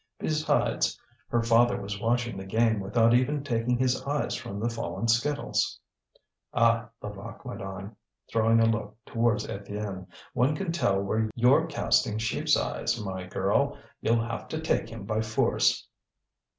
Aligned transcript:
Besides, 0.17 0.99
her 1.29 1.43
father 1.43 1.79
was 1.79 2.01
watching 2.01 2.35
the 2.35 2.43
game 2.43 2.79
without 2.79 3.13
even 3.13 3.43
taking 3.43 3.77
his 3.77 4.01
eyes 4.01 4.33
from 4.33 4.59
the 4.59 4.67
fallen 4.67 5.07
skittles. 5.07 5.79
"Ah!" 6.55 6.89
Levaque 7.03 7.45
went 7.45 7.61
on, 7.61 7.95
throwing 8.31 8.59
a 8.59 8.65
look 8.65 8.97
towards 9.05 9.45
Étienne: 9.45 10.07
"one 10.33 10.55
can 10.55 10.71
tell 10.71 10.99
where 10.99 11.29
you're 11.35 11.67
casting 11.67 12.17
sheep's 12.17 12.57
eyes, 12.57 12.99
my 12.99 13.27
girl! 13.27 13.77
You'll 13.99 14.23
have 14.25 14.47
to 14.47 14.59
take 14.59 14.89
him 14.89 15.05
by 15.05 15.21
force." 15.21 15.87